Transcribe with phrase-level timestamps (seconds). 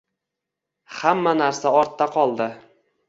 [1.01, 2.49] Hamma narsa ortda qoldi